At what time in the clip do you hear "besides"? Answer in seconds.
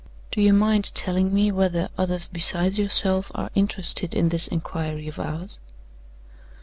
2.27-2.79